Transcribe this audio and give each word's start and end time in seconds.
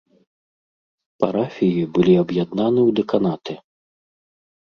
Парафіі 1.23 1.83
былі 1.97 2.15
аб'яднаны 2.23 2.79
ў 2.87 2.97
дэканаты. 3.01 3.53